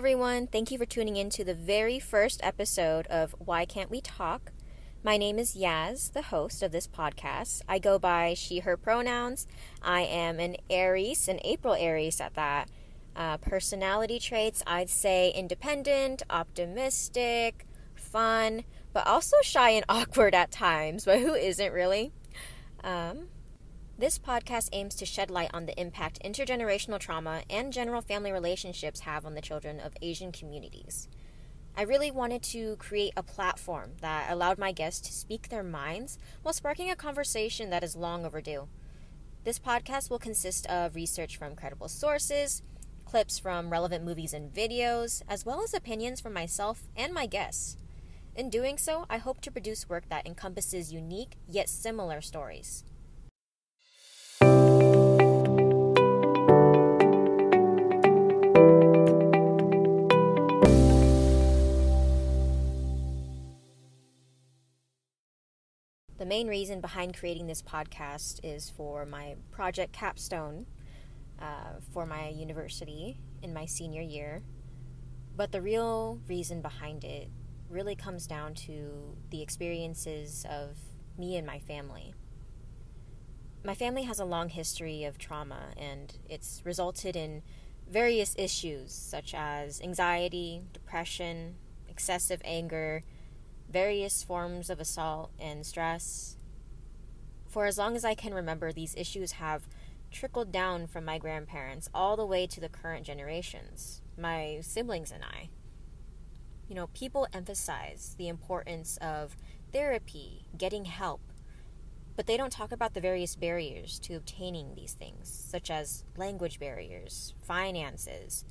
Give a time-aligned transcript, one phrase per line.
[0.00, 0.46] everyone.
[0.46, 4.50] Thank you for tuning in to the very first episode of Why Can't We Talk?
[5.04, 7.60] My name is Yaz, the host of this podcast.
[7.68, 9.46] I go by she, her pronouns.
[9.82, 12.70] I am an Aries, an April Aries at that.
[13.14, 21.04] Uh, personality traits, I'd say independent, optimistic, fun, but also shy and awkward at times,
[21.04, 22.10] but who isn't really?
[22.82, 23.28] Um,
[24.00, 29.00] this podcast aims to shed light on the impact intergenerational trauma and general family relationships
[29.00, 31.06] have on the children of Asian communities.
[31.76, 36.16] I really wanted to create a platform that allowed my guests to speak their minds
[36.40, 38.68] while sparking a conversation that is long overdue.
[39.44, 42.62] This podcast will consist of research from credible sources,
[43.04, 47.76] clips from relevant movies and videos, as well as opinions from myself and my guests.
[48.34, 52.82] In doing so, I hope to produce work that encompasses unique yet similar stories.
[66.30, 70.64] Main reason behind creating this podcast is for my project capstone
[71.42, 74.40] uh, for my university in my senior year.
[75.36, 77.28] But the real reason behind it
[77.68, 80.76] really comes down to the experiences of
[81.18, 82.14] me and my family.
[83.64, 87.42] My family has a long history of trauma, and it's resulted in
[87.90, 91.56] various issues such as anxiety, depression,
[91.88, 93.02] excessive anger
[93.70, 96.36] various forms of assault and stress.
[97.48, 99.68] For as long as I can remember, these issues have
[100.10, 105.22] trickled down from my grandparents all the way to the current generations, my siblings and
[105.22, 105.50] I.
[106.68, 109.36] You know, people emphasize the importance of
[109.72, 111.20] therapy, getting help,
[112.16, 116.58] but they don't talk about the various barriers to obtaining these things, such as language
[116.58, 118.44] barriers, finances,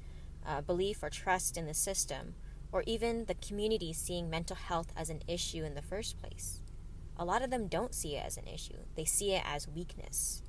[0.45, 2.35] uh, belief or trust in the system,
[2.71, 6.61] or even the community seeing mental health as an issue in the first place.
[7.17, 10.41] A lot of them don't see it as an issue, they see it as weakness.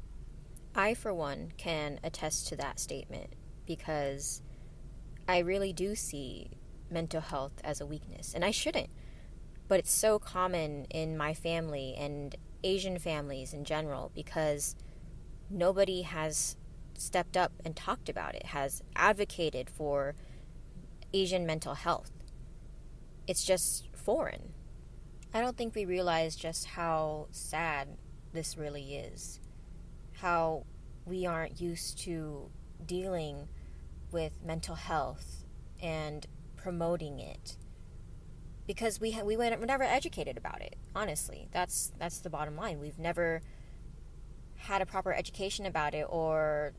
[0.75, 3.35] I, for one, can attest to that statement
[3.67, 4.41] because
[5.29, 6.51] I really do see
[6.91, 8.91] mental health as a weakness, and I shouldn't.
[9.69, 14.75] But it's so common in my family and Asian families in general because
[15.49, 16.57] nobody has
[16.95, 20.15] stepped up and talked about it, has advocated for
[21.13, 22.11] Asian mental health.
[23.27, 24.53] It's just foreign.
[25.33, 27.89] I don't think we realize just how sad
[28.33, 29.41] this really is.
[30.15, 30.65] How
[31.05, 32.51] we aren't used to
[32.85, 33.49] dealing
[34.11, 35.45] with mental health
[35.81, 36.27] and
[36.57, 37.57] promoting it
[38.67, 40.77] because we ha- we were never educated about it.
[40.95, 42.81] Honestly, that's that's the bottom line.
[42.81, 43.43] We've never
[44.57, 46.75] had a proper education about it or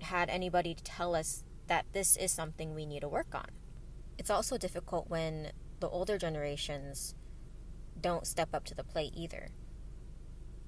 [0.00, 3.46] had anybody to tell us that this is something we need to work on
[4.22, 5.50] it's also difficult when
[5.80, 7.16] the older generations
[8.00, 9.48] don't step up to the plate either.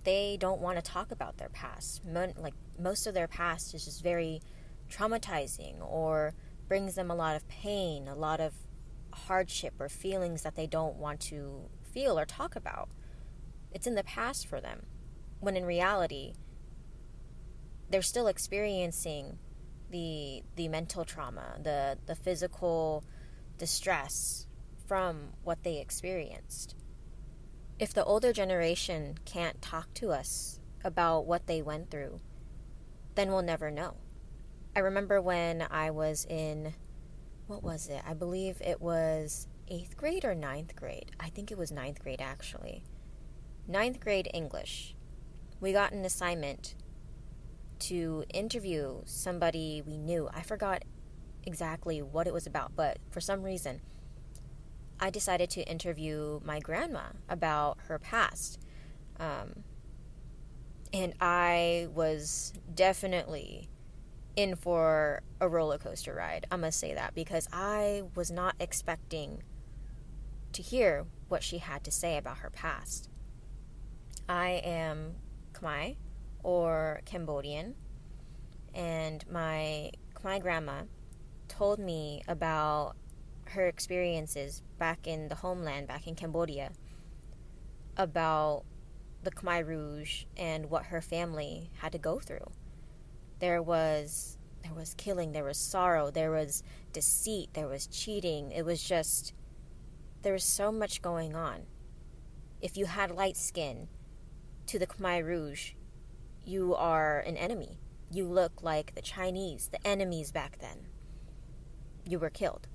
[0.03, 2.03] They don't want to talk about their past.
[2.05, 4.43] like most of their past is just very
[4.91, 6.35] traumatizing or
[6.67, 8.55] brings them a lot of pain, a lot of
[9.13, 12.89] hardship or feelings that they don't want to feel or talk about.
[13.71, 14.87] It's in the past for them.
[15.39, 16.35] When in reality,
[17.89, 19.39] they're still experiencing
[19.93, 23.05] the the mental trauma, the the physical
[23.59, 24.47] distress
[24.87, 26.75] from what they experienced.
[27.79, 32.21] If the older generation can't talk to us about what they went through,
[33.15, 33.97] then we'll never know.
[34.77, 36.75] I remember when I was in,
[37.47, 38.03] what was it?
[38.07, 41.13] I believe it was eighth grade or ninth grade.
[41.19, 42.85] I think it was ninth grade actually.
[43.67, 44.95] Ninth grade English.
[45.61, 46.75] We got an assignment
[47.81, 50.29] to interview somebody we knew.
[50.33, 50.85] I forgot
[51.47, 53.81] exactly what it was about, but for some reason,
[55.01, 58.59] I decided to interview my grandma about her past.
[59.19, 59.65] Um,
[60.93, 63.69] and I was definitely
[64.37, 66.47] in for a roller coaster ride.
[66.51, 69.43] I must say that because I was not expecting
[70.53, 73.09] to hear what she had to say about her past.
[74.29, 75.17] I am
[75.53, 75.97] Khmer
[76.43, 77.75] or Cambodian,
[78.73, 80.83] and my Khmer grandma
[81.57, 82.97] told me about
[83.47, 86.73] her experiences back in the homeland, back in Cambodia,
[87.97, 88.65] about
[89.23, 92.51] the Khmer Rouge and what her family had to go through.
[93.39, 96.63] There was there was killing, there was sorrow, there was
[96.93, 98.51] deceit, there was cheating.
[98.51, 99.33] It was just
[100.23, 101.67] there was so much going on.
[102.61, 103.89] If you had light skin
[104.67, 105.73] to the Khmer Rouge,
[106.45, 107.79] you are an enemy.
[108.11, 110.87] You look like the Chinese, the enemies back then
[112.07, 112.69] you were killed.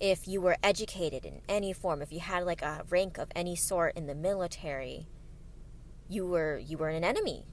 [0.00, 3.56] if you were educated in any form, if you had like a rank of any
[3.56, 5.08] sort in the military,
[6.08, 7.44] you were you were an enemy.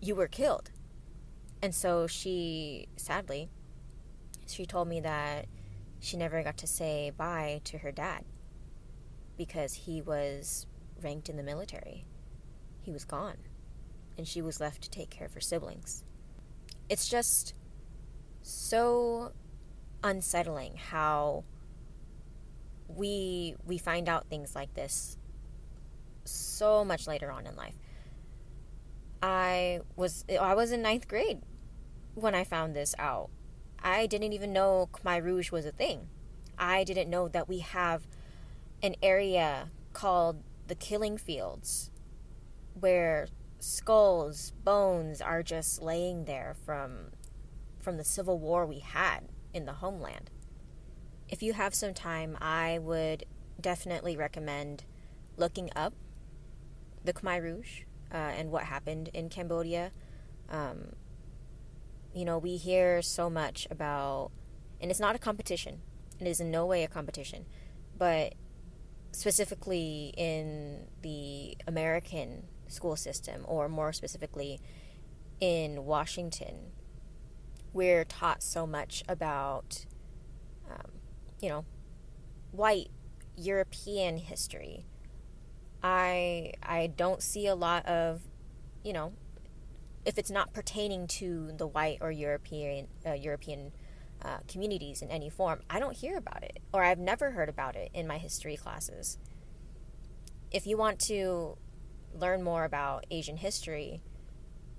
[0.00, 0.70] You were killed.
[1.62, 3.48] And so she sadly
[4.46, 5.46] she told me that
[6.00, 8.24] she never got to say bye to her dad
[9.36, 10.66] because he was
[11.02, 12.04] ranked in the military.
[12.82, 13.38] He was gone.
[14.16, 16.04] And she was left to take care of her siblings.
[16.88, 17.54] It's just
[18.42, 19.32] so
[20.02, 21.44] unsettling how
[22.88, 25.18] we we find out things like this
[26.24, 27.76] so much later on in life.
[29.22, 31.40] I was I was in ninth grade
[32.14, 33.30] when I found this out.
[33.82, 36.08] I didn't even know Khmer Rouge was a thing.
[36.58, 38.06] I didn't know that we have
[38.82, 41.90] an area called the Killing Fields
[42.78, 43.28] where
[43.58, 47.12] skulls, bones are just laying there from
[47.80, 49.28] from the civil war we had
[49.58, 50.30] in the homeland.
[51.28, 53.26] If you have some time, I would
[53.60, 54.84] definitely recommend
[55.36, 55.92] looking up
[57.04, 57.82] the Khmer Rouge
[58.12, 59.92] uh, and what happened in Cambodia.
[60.48, 60.92] Um,
[62.14, 64.30] you know, we hear so much about,
[64.80, 65.82] and it's not a competition.
[66.18, 67.44] It is in no way a competition,
[67.96, 68.34] but
[69.12, 74.60] specifically in the American school system, or more specifically
[75.40, 76.72] in Washington,
[77.72, 79.86] we're taught so much about,
[80.70, 80.92] um,
[81.40, 81.64] you know,
[82.50, 82.90] white
[83.36, 84.86] European history.
[85.82, 88.22] I I don't see a lot of,
[88.82, 89.12] you know,
[90.04, 93.72] if it's not pertaining to the white or European uh, European
[94.24, 97.76] uh, communities in any form, I don't hear about it, or I've never heard about
[97.76, 99.18] it in my history classes.
[100.50, 101.58] If you want to
[102.12, 104.02] learn more about Asian history,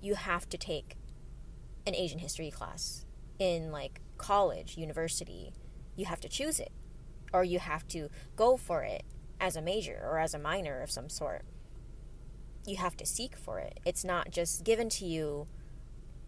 [0.02, 0.96] you have to take
[1.86, 3.06] an Asian history class
[3.38, 5.52] in like college, university.
[5.96, 6.72] You have to choose it,
[7.32, 9.04] or you have to go for it
[9.40, 11.44] as a major or as a minor of some sort
[12.66, 13.80] you have to seek for it.
[13.84, 15.46] It's not just given to you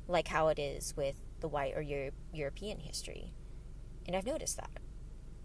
[0.09, 3.33] like how it is with the white or Euro- European history.
[4.07, 4.81] And I've noticed that.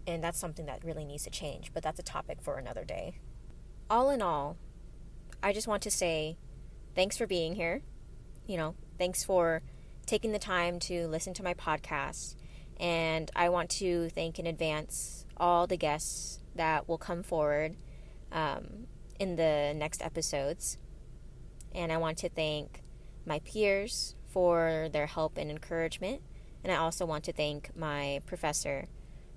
[0.06, 3.20] And that's something that really needs to change, but that's a topic for another day.
[3.90, 4.56] All in all,
[5.42, 6.38] I just want to say
[6.94, 7.82] thanks for being here.
[8.46, 9.62] You know, thanks for
[10.08, 12.34] taking the time to listen to my podcast.
[12.80, 17.76] And I want to thank in advance all the guests that will come forward
[18.32, 18.86] um,
[19.20, 20.78] in the next episodes.
[21.72, 22.82] And I want to thank
[23.26, 26.22] my peers for their help and encouragement.
[26.64, 28.88] And I also want to thank my professor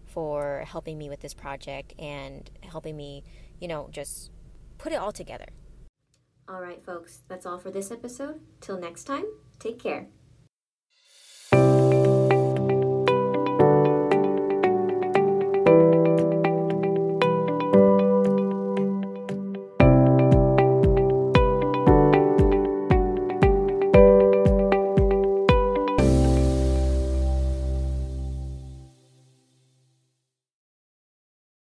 [0.06, 3.24] for helping me with this project and helping me,
[3.60, 4.32] you know, just
[4.78, 5.48] put it all together.
[6.48, 8.42] All right, folks, that's all for this episode.
[8.60, 9.26] Till next time,
[9.60, 10.08] take care.